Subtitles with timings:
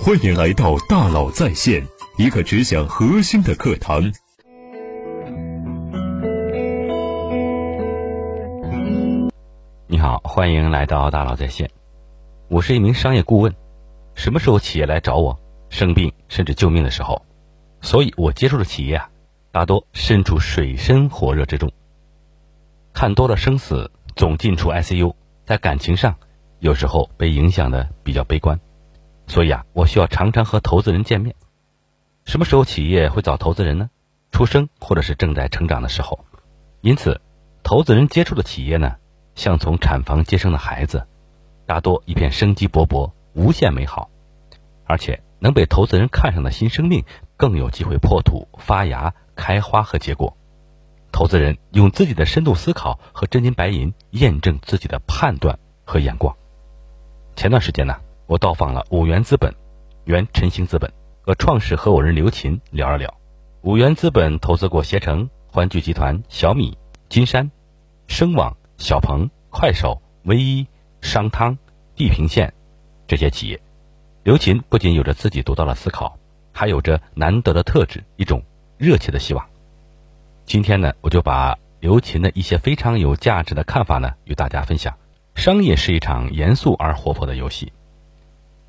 [0.00, 1.86] 欢迎来到大佬在线，
[2.16, 4.02] 一个只讲核心的课堂。
[9.86, 11.70] 你好，欢迎来到大佬在线。
[12.48, 13.54] 我是一名商业顾问，
[14.14, 15.38] 什么时候企业来找我，
[15.68, 17.24] 生病甚至救命的时候，
[17.80, 19.10] 所以我接触的企业啊，
[19.52, 21.70] 大多身处水深火热之中。
[22.92, 25.14] 看多了生死，总进出 ICU，
[25.46, 26.16] 在感情上
[26.58, 28.58] 有时候被影响的比较悲观，
[29.26, 31.34] 所以啊，我需要常常和投资人见面。
[32.24, 33.90] 什么时候企业会找投资人呢？
[34.30, 36.24] 出生或者是正在成长的时候。
[36.80, 37.20] 因此，
[37.62, 38.96] 投资人接触的企业呢，
[39.34, 41.06] 像从产房接生的孩子，
[41.66, 44.10] 大多一片生机勃勃、无限美好，
[44.84, 47.04] 而且能被投资人看上的新生命，
[47.36, 50.36] 更有机会破土、发芽、开花和结果。
[51.12, 56.34] 投资人用自己的深度思考和真金白银验证自己的判断和眼光。
[57.36, 57.96] 前段时间呢，
[58.32, 59.54] 我到访了五元资本、
[60.06, 60.90] 原晨星资本
[61.20, 63.12] 和创始合伙人刘琴聊了聊。
[63.60, 66.78] 五元资本投资过携程、欢聚集团、小米、
[67.10, 67.50] 金山、
[68.06, 70.66] 声网、小鹏、快手、唯一、
[71.02, 71.58] 商汤、
[71.94, 72.54] 地平线
[73.06, 73.60] 这些企业。
[74.24, 76.18] 刘琴不仅有着自己独到的思考，
[76.54, 78.42] 还有着难得的特质，一种
[78.78, 79.44] 热切的希望。
[80.46, 84.96] 今天呢，我就把刘琴的一些非常有价值的看法呢，与大家分享。
[85.34, 87.74] 商业是一场严肃而活泼的游戏，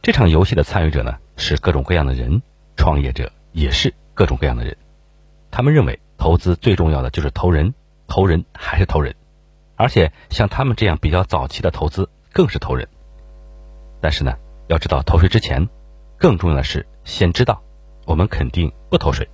[0.03, 2.41] 这场游戏的参与者呢，是各种各样的人，
[2.75, 4.75] 创业者也是各种各样的人。
[5.49, 7.73] 他们认为投资最重要的就是投人，
[8.05, 9.15] 投人还是投人，
[9.77, 12.85] 而且像他们这样比较早期的投资更是投人。
[14.01, 14.35] 但是呢，
[14.67, 15.69] 要知道投谁之前，
[16.17, 17.61] 更重要的是先知道
[18.05, 19.25] 我们肯定不投谁。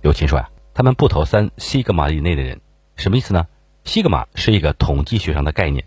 [0.00, 0.48] 刘琴说呀。
[0.72, 2.60] 他们不投三西格玛以内的人，
[2.94, 3.48] 什么意思呢？
[3.82, 5.84] 西格玛是一个统计学上的概念。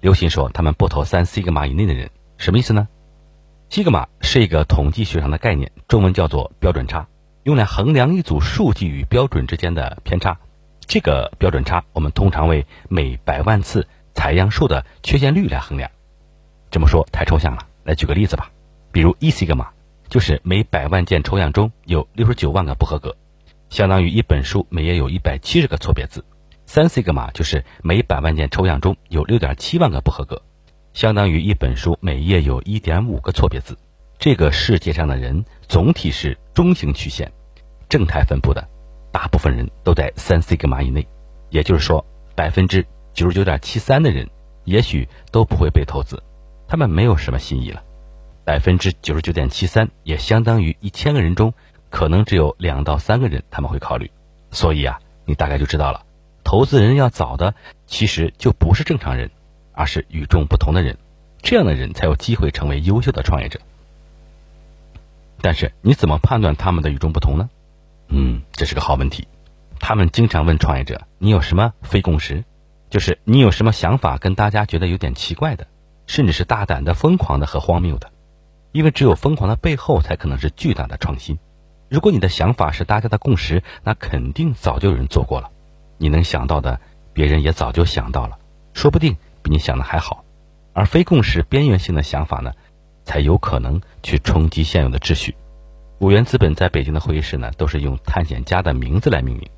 [0.00, 2.88] 刘鑫说他们不投三西格玛以内的人，什么意思呢？
[3.72, 7.08] 西格玛是一个统计学上的概念，中文叫做标准差，
[7.42, 10.38] 用来衡量一组数据与标准之间的偏差。
[10.80, 15.90] 这个标准差我们通常为每百万次采样数的缺陷率来衡量。
[16.70, 18.50] 这么说太抽象了，来举个例子吧。
[18.92, 19.70] 比如一西格玛
[20.10, 23.16] 就是每百万件抽样中有六十九万个不合格。
[23.70, 26.26] 相当于一本书每页有一百七十个错别字，
[26.66, 30.42] 三西格玛就是每百万件抽样中有六点七万个不合格，
[30.94, 33.76] 相当于一本书每页有一点五个错别字。
[34.18, 37.32] 这个世界上的人总体是中型曲线，
[37.88, 38.68] 正态分布的，
[39.10, 41.06] 大部分人都在三西格玛以内，
[41.50, 42.04] 也就是说，
[42.34, 44.28] 百分之九十九点七三的人
[44.64, 46.22] 也许都不会被投资，
[46.68, 47.82] 他们没有什么新意了。
[48.44, 51.52] 百分之九十九点七三也相当于一千个人中。
[51.90, 54.10] 可能只有两到三个人他们会考虑，
[54.50, 56.06] 所以啊，你大概就知道了，
[56.42, 57.54] 投资人要找的
[57.86, 59.30] 其实就不是正常人，
[59.72, 60.98] 而是与众不同的人，
[61.42, 63.60] 这样的人才有机会成为优秀的创业者。
[65.40, 67.50] 但是你怎么判断他们的与众不同呢？
[68.08, 69.26] 嗯，这是个好问题。
[69.80, 72.44] 他们经常问创业者：“你有什么非共识？
[72.90, 75.66] 就是你有什么想法跟大家觉得有点奇怪的，
[76.06, 78.12] 甚至是大胆的、疯狂的和荒谬的？
[78.70, 81.38] 因为只有疯狂的背后，才可能是巨大的创新。”
[81.90, 85.50] 如果你的想法是大家的共识，那肯定早就有人做过了。
[85.98, 86.80] 你能想到的，
[87.12, 88.38] 别人也早就想到了，
[88.72, 90.24] 说不定比你想的还好。
[90.72, 92.52] 而非共识、边缘性的想法呢，
[93.04, 95.34] 才有可能去冲击现有的秩序。
[95.98, 99.48] 五元资本在北京的会议室呢，都是用探险家的名字来命名，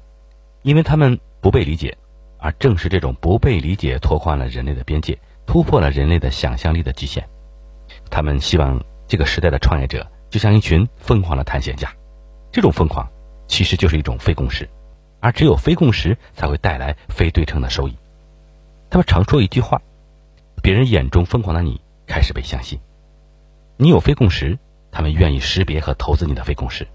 [0.62, 1.96] 因为他们不被理解，
[2.38, 7.24] 而正是这种不被理解，拓宽了人类的边界，突破了人类的想象力的极限。
[8.10, 11.90] 他们希望这个时代的创业者就像一群疯狂的探险家。
[12.50, 13.08] 这种疯狂
[13.46, 14.68] 其实就是一种非共识，
[15.20, 17.96] 而只有非共识才会带来非对称的收益。
[18.90, 19.82] 他们常说一句话
[20.62, 22.78] ：“别人眼中疯狂的你开始被相信。”
[23.76, 24.58] 你有非共识，
[24.92, 26.86] 他们愿意识别和投资你的非共识。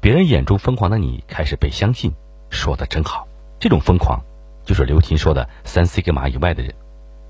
[0.00, 2.12] 别人眼中疯狂的你开始被相信，
[2.50, 3.28] 说的真好。
[3.60, 4.18] 这种疯狂
[4.64, 6.74] 就是刘琴说的三 C 格玛以外的人。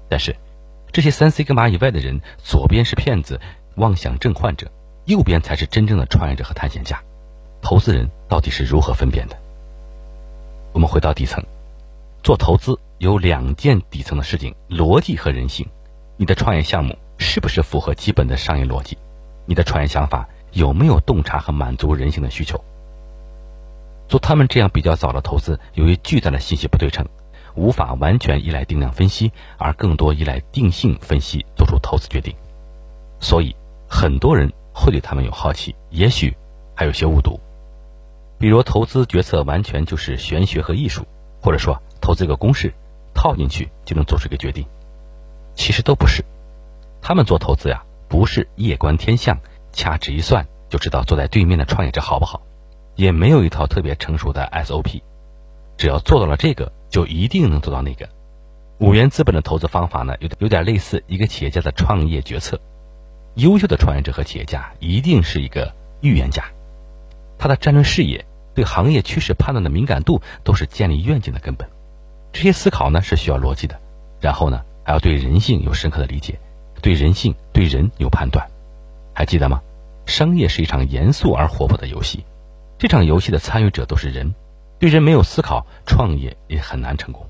[0.09, 0.37] 但是，
[0.93, 3.41] 这些三 C 格玛以外的人，左边是骗子、
[3.77, 4.71] 妄想症患者，
[5.07, 7.03] 右边才是真正的创业者和探险家。
[7.61, 9.37] 投资人到底是如何分辨的？
[10.73, 11.43] 我们回到底层，
[12.23, 15.67] 做投资有两件底层的事情：逻辑和人性。
[16.17, 18.99] 你的创业项目是不是符合基本的商业逻辑？
[19.47, 22.63] 你的创业想法有没有洞察和满足人性的需求？
[24.09, 27.07] 做他们这样比较早的投资，由于巨大的信息不对称，
[27.55, 32.35] 无法完全依赖定量分析，而更多依赖定性分析做出投资决定，
[33.21, 33.55] 所以
[33.89, 36.37] 很多人会对他们有好奇，也许
[36.75, 37.39] 还有些误读。
[38.39, 41.07] 比如投资决策完全就是玄学和艺术，
[41.41, 42.73] 或者说投资一个公式
[43.13, 44.65] 套进去就能做出一个决定，
[45.55, 46.25] 其实都不是。
[47.03, 49.39] 他们做投资呀，不是夜观天象，
[49.73, 52.41] 掐指一算就知道坐在对面的创业者好不好，
[52.97, 55.03] 也没有一套特别成熟的 SOP，
[55.77, 58.09] 只要做到了这个，就一定能做到那个。
[58.79, 62.59] 五元资本的投资方法呢，有有点类似一个企业家的创业决策。
[63.35, 66.43] 优秀的创业者和企业家一定是一个预言家，
[67.37, 68.25] 他的战略视野、
[68.55, 71.69] 对行业趋势判断的敏感度都是建立愿景的根本。
[72.33, 73.79] 这些思考呢是需要逻辑的，
[74.21, 76.39] 然后呢还要对人性有深刻的理解，
[76.83, 78.47] 对人性、对人有判断。
[79.15, 79.61] 还记得吗？
[80.07, 82.25] 商业是一场严肃而活泼的游戏，
[82.79, 84.35] 这场游戏的参与者都是人，
[84.79, 87.27] 对人没有思考，创业也很难成功。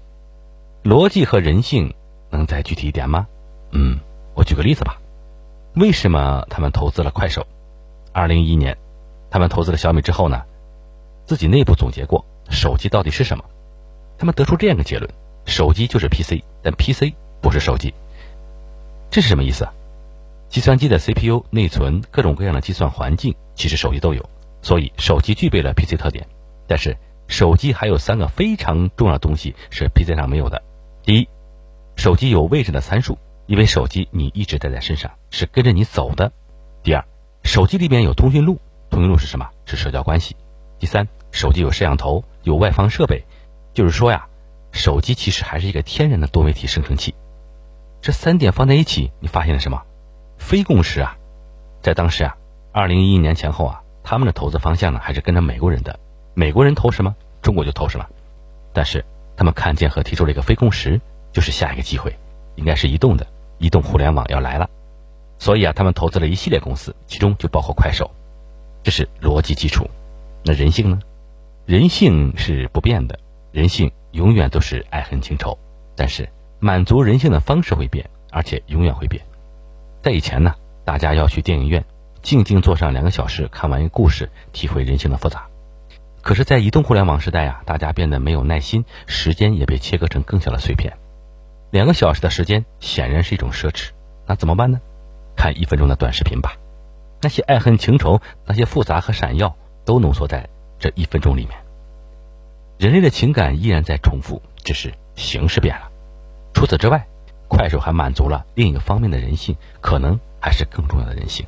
[0.85, 1.93] 逻辑和人性
[2.31, 3.27] 能再具体一点吗？
[3.73, 3.99] 嗯，
[4.35, 4.97] 我举个例子吧。
[5.75, 7.47] 为什么他们投资了快手？
[8.13, 8.77] 二零一一年，
[9.31, 10.43] 他们投资了小米之后呢，
[11.27, 13.45] 自己内部总结过手机到底是什么？
[14.19, 15.09] 他们得出这样一个结论：
[15.47, 17.95] 手机就是 PC，但 PC 不是手机。
[19.11, 19.73] 这是什么意思啊？
[20.49, 24.29] 计算机的 CPU、内存、各种各样的计算环境，其实手机都有，
[24.61, 26.27] 所以手机具备了 PC 特点。
[26.67, 26.97] 但是
[27.29, 30.63] 手机还有三个非常重要的东西是 PC 上没有的：
[31.03, 31.29] 第一，
[31.97, 33.17] 手机有位置的参数。
[33.47, 36.31] 因为手机你一直带在身上，是跟着你走的。
[36.83, 37.03] 第二，
[37.45, 38.61] 手机里面有通讯录，
[38.91, 39.49] 通讯录是什么？
[39.65, 40.37] 是社交关系。
[40.79, 43.25] 第三，手机有摄像头，有外放设备，
[43.79, 44.27] 就是说呀，
[44.73, 47.15] 手机其实还是一个天然的多媒体生成器。
[48.03, 49.81] 这三点放在一起，你发现了什么？
[50.37, 51.17] 非共识啊！
[51.81, 52.37] 在当时啊，
[52.73, 55.97] 二零一一年前后啊，他们的投资方向呢还是跟着美国人的，
[56.35, 58.07] 美国人投什么，中国就投什么。
[58.73, 59.05] 但是
[59.37, 61.01] 他们看见和提出了一个非共识，
[61.33, 62.13] 就是下一个机会
[62.57, 63.25] 应该是移动的。
[63.59, 64.69] 移动互联网要来了，
[65.39, 68.11] 所以啊，他们投资了一系列公司，其中就包括快手，
[68.83, 69.89] 这是逻辑基础。
[70.43, 70.99] 那人性呢？
[71.65, 73.21] 人性是不变的，
[73.53, 75.59] 人性永远都是爱恨情仇，
[75.97, 76.29] 但是
[76.61, 79.25] 满足人性的方式会变，而且永远会变。
[80.03, 80.55] 在以前呢，
[80.85, 81.85] 大家要去电影院，
[82.23, 85.47] 静静坐上两个小时，看完一个故事，体会人性的复杂。
[86.21, 90.93] 可是，在移动互联网时代啊，大家变得没有耐心，时间也被切割成更小的碎片。
[91.71, 93.91] 两个小时的时间显然是一种奢侈，
[94.27, 94.81] 那怎么办呢？
[95.37, 96.57] 看一分钟的短视频吧，
[97.23, 100.49] 那些爱恨情仇，那些复杂和闪耀，都浓缩在
[100.79, 101.57] 这一分钟里面。
[102.79, 105.91] 人类的情感依然在重复，只是形式变了。
[106.55, 107.07] 除此之外，
[107.49, 111.45] 快手还满足了另一个方面的人性，可能还是更重要的人性，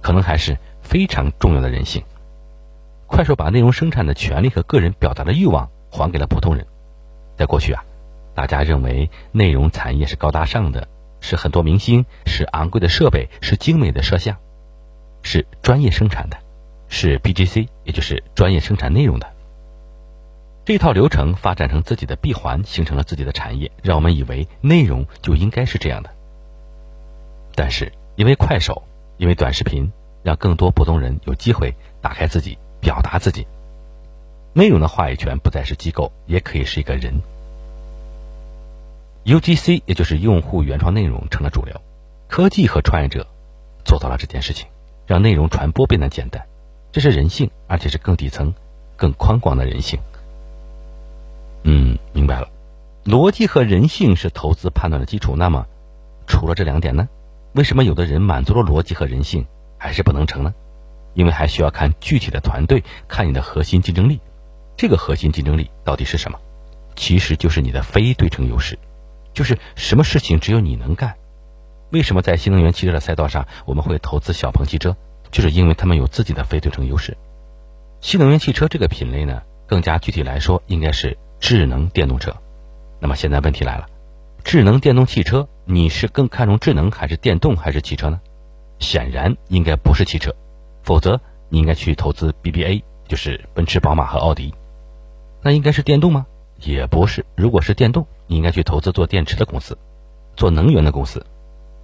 [0.00, 2.02] 可能还是非常重要的人性。
[3.06, 6.66] 快手把内容生产的权利和个人表达的欲望还给了普通人。
[7.36, 7.84] 在过去啊。
[8.34, 10.88] 大家认为内容产业是高大上的，
[11.20, 14.36] 是很多明星，是昂贵的设备，是精美的摄像，
[15.22, 16.36] 是专业生产的，
[16.88, 19.33] 是 BGC，也就是专业生产内容的。
[20.64, 26.08] 这套流程发展成自己的闭环，形成了自己的产业，让我们以为内容就应该是这样的。
[27.54, 28.82] 但是因为快手，
[29.18, 33.46] 因为短视频，让更多普通人有机会打开自己，表达自己。
[34.54, 37.12] 内容的话语权不再是机构，也可以是一个人。
[39.26, 41.78] UGC 也就是用户原创内容成了主流，
[42.26, 43.26] 科技和创业者
[43.84, 44.66] 做到了这件事情，
[45.06, 46.42] 让内容传播变得简单，
[46.90, 48.54] 这是人性，而且是更底层、
[48.96, 50.00] 更宽广的人性。
[51.64, 52.48] 嗯，明白了，
[53.04, 55.34] 逻辑和人性是投资判断的基础。
[55.36, 55.66] 那么，
[56.26, 57.08] 除了这两点呢？
[57.54, 59.46] 为什么有的人满足了逻辑和人性
[59.78, 60.52] 还是不能成呢？
[61.14, 64.20] 因为还需要看具体的团队，看你的核心竞争力。
[64.76, 66.38] 这个核心竞争力到底是什么？
[66.96, 68.78] 其实就是你的非对称优势。
[69.32, 71.14] 就是什么事情只有你能干？
[71.90, 74.96] 为什么在新能源汽车的赛道上我们会投资小鹏汽车？
[75.30, 77.16] 就是因为他们有自己的非对称优势。
[78.00, 82.34] 新能源汽车这个品类呢，更加具体来说，应该是智能电动车。
[83.00, 83.86] 那么现在问题来了，
[84.44, 88.20] 智能电动汽车，你是更看重智能还是电动还是汽车呢？
[88.78, 90.34] 显然应该不是汽车，
[90.82, 94.52] 否则你应该去投资 BBA，就是奔驰、宝马和奥迪。
[95.42, 96.26] 那应该是电动吗？
[96.60, 97.24] 也不是。
[97.36, 99.76] 如果是电动，你应该去投资做电池的公司，
[100.36, 101.24] 做能源的公司，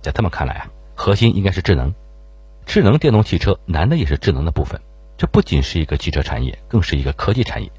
[0.01, 1.95] 在他们看来啊，核心应该是智能，
[2.67, 4.81] 智能电动汽车难的也是智能的部分。
[5.19, 7.71] 这不仅是一个汽车产业，更是一个科技产业。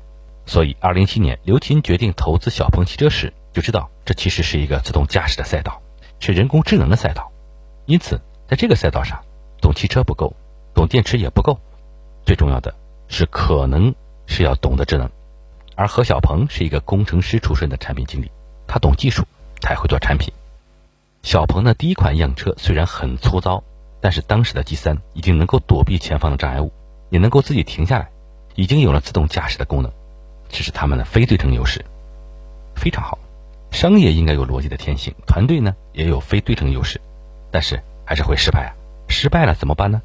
[0.52, 5.82] 所以，二零一七年刘琴决定投资小鹏汽车时，就知道这其实是一个自动驾驶的赛道，
[6.20, 7.32] 是人工智能的赛道。
[7.86, 9.18] 因此，在这个赛道上，
[9.62, 10.36] 懂汽车不够，
[10.74, 11.58] 懂电池也不够，
[12.26, 12.76] 最重要的
[13.08, 15.10] 是可能是要懂得智能。
[15.78, 18.30] 而何小鹏是一个工程师出身的产品经理。
[18.68, 19.24] 他懂技术，
[19.62, 20.34] 才会做产品。
[21.24, 23.64] 小鹏的第一款样车虽然很粗糙，
[24.02, 26.74] 但是当时的 G 三已经能够躲避前方的障碍物，
[27.10, 28.10] 也能够自己停下来，
[28.56, 29.90] 已经有了自动驾驶的功能，
[30.52, 31.84] 这是他们的非对称优势，
[32.76, 33.18] 非常好。
[33.72, 37.00] 商业应该有逻辑的天性，团队呢也有非对称优势，
[37.50, 38.72] 但是还是会失败啊！
[39.08, 40.02] 失败了怎么办呢？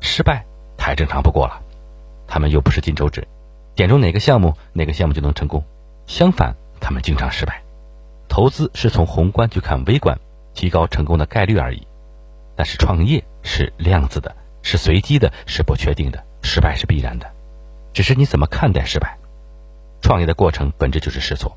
[0.00, 0.44] 失败
[0.76, 1.60] 太正常不过了。
[2.26, 3.28] 他们又不是金手指，
[3.74, 5.62] 点中哪个项目，哪个项目就能成功。
[6.06, 7.62] 相反，他们经常失败。
[8.28, 10.18] 投资是从宏观去看微观，
[10.54, 11.86] 提高成功的概率而已。
[12.56, 17.30] 但是创业是量子的，是随机的，是不确定的，失败是必然的，
[17.92, 19.18] 只是你怎么看待失败。
[20.00, 21.56] 创业的过程本质就是试错。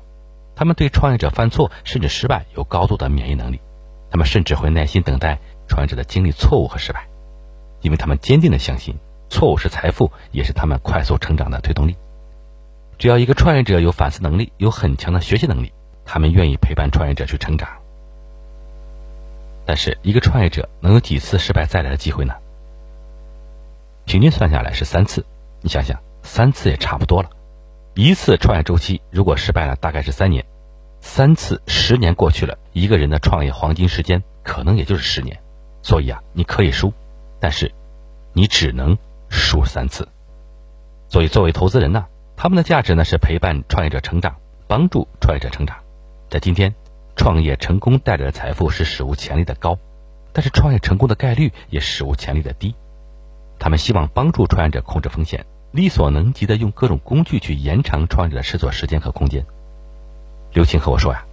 [0.56, 3.60] 他们对创业者犯错甚至失败有高度的免疫能力，
[4.10, 7.06] 他们甚至会耐心等待创业者的经历错误和失败，
[7.80, 8.94] 因为他们坚定的相信，
[9.30, 11.96] 错误是财富，也是他们快速成长的推动力。
[12.98, 15.72] 只要一个创业者有反思能力，有很强的学习能力，
[16.04, 17.68] 他们愿意陪伴创业者去成长。
[19.64, 22.34] 但是，一个创业者能有几次失败再来的机会呢？
[24.04, 25.24] 平均算下来是三次。
[25.62, 27.30] 你想想，三次也差不多了。
[27.94, 30.44] 一次创业周期如果失败了，大概是三年；
[31.00, 35.38] 三次，十年过去了，一个人的创业黄金时间可能也就是十年。
[35.82, 36.92] 所以啊，你可以输，
[37.40, 37.72] 但是
[38.32, 38.96] 你只能
[39.28, 40.06] 输三次。
[41.08, 42.06] 所以，作为投资人呢，
[42.36, 44.36] 他们的价值呢是陪伴创业者成长，
[44.68, 45.76] 帮助创业者成长。
[46.28, 46.72] 在今天，
[47.16, 49.76] 创业成功带来的财富是史无前例的高，
[50.32, 52.74] 但是创业成功的概率也史无前例的低。
[53.58, 55.44] 他们希望帮助创业者控制风险。
[55.72, 59.46] 力所能及的用各种工具去延长创业者的试错时间和空间。
[60.52, 61.24] 刘青和我说呀：“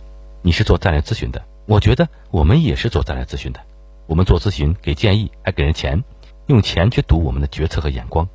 [0.43, 3.59] 你是做战略咨询的，我觉得我们也是做战略咨询的。
[4.05, 6.03] 我们做咨询给建议，还给人钱，
[6.45, 8.27] 用钱去赌我们的决策和眼光，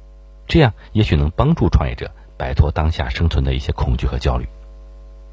[0.49, 4.49] 这样也许能帮助创业者摆脱当下生存的一些恐惧和焦虑，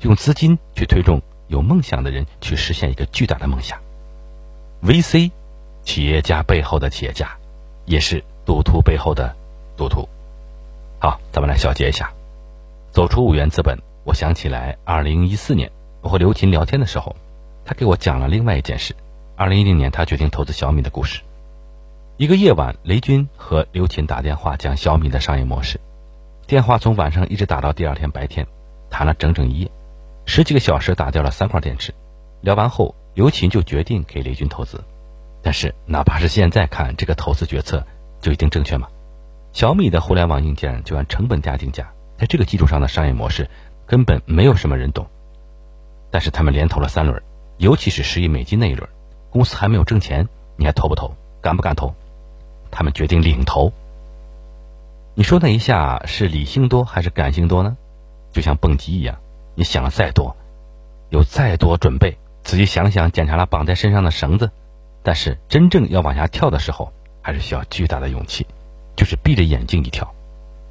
[0.02, 3.80] 用资金去推动有梦想的人去实现一个巨大的梦想。
[4.84, 5.32] VC，
[5.84, 7.36] 企业家背后的企业家，
[7.86, 9.36] 也是赌徒背后的
[9.76, 10.08] 赌徒。”
[11.02, 12.12] 好，咱们来小结一下。
[12.92, 17.16] 走出五元资本，我想起来，二零一四年我和刘琴聊天的时候，
[17.64, 18.94] 他给我讲了另外一件事。
[19.38, 21.22] 二零一零年，他决定投资小米的故事。
[22.18, 25.80] 一个夜晚，雷军和刘琴打电话讲小米的商业模式，
[26.46, 28.46] 电话从晚上一直打到第二天白天，
[28.90, 29.72] 谈了整整一夜，
[30.26, 31.94] 十几个小时打掉了三块电池。
[32.42, 34.84] 聊完后，刘琴就决定给雷军投资。
[35.42, 37.86] 但是，哪怕是现在看，这个投资决策
[38.20, 38.90] 就一定正确吗？
[39.52, 43.50] 小米的互联网硬件就按成本价定价，在这个基础上的商业模式
[43.86, 45.08] 根本没有什么人懂。
[46.12, 47.22] 但是他们连投了三轮，
[47.58, 48.88] 尤其是十亿美金那一轮，
[49.30, 51.14] 公司还没有挣钱，你还投不投？
[51.42, 51.94] 敢不敢投？
[52.72, 53.72] 他们决定领投。
[55.16, 57.76] 你说那一下是理性多还是感性多呢？
[58.32, 59.18] 就像蹦极一样，
[59.56, 60.36] 你想了再多，
[61.10, 64.52] 有再多准备，仔细想想检查了绑在身上的绳子，
[65.02, 68.46] 但是真正要往下跳的时候，还是需要巨大的勇气。
[69.00, 70.14] 就是闭着眼睛一跳，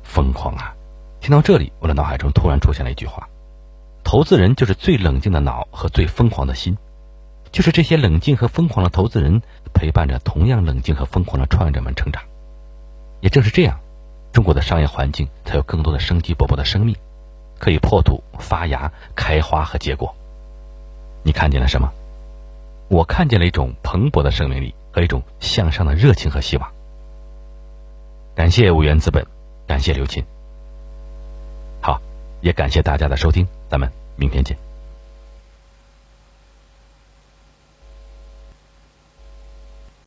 [0.03, 0.75] 疯狂啊！
[1.19, 3.27] 听到这里，我的脑海中突然出现了一句话：
[4.05, 6.77] 投资人就是最冷静的脑和最疯狂的心。
[7.53, 9.41] 就是这些冷静和疯狂的投资人，
[9.73, 12.23] 陪伴着同样冷静和疯狂的创业者们成长。
[13.23, 13.81] 也正是这样，
[14.31, 16.95] 中国的商业环境才有更多的生机勃勃的生命，
[17.59, 20.15] 可以破土、发芽、开花和结果。
[21.23, 21.91] 你看见了什么？
[22.89, 26.71] 我看见了一种蓬勃的生命力和一种向上的热情和希望。
[28.38, 29.26] 感谢五元资本，
[29.66, 30.25] 感谢刘琴。
[31.80, 32.00] 好，
[32.40, 34.57] 也感谢大家的收听，咱们明天见。